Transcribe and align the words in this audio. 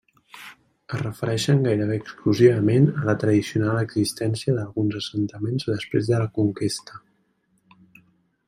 Es 0.93 1.01
refereixen 1.01 1.59
gairebé 1.65 1.97
exclusivament 2.03 2.87
a 3.01 3.05
la 3.11 3.15
tradicional 3.25 3.83
existència 3.83 4.57
d'alguns 4.57 4.99
assentaments 5.03 5.69
després 5.71 6.11
de 6.11 6.23
la 6.25 6.31
conquesta. 6.41 7.01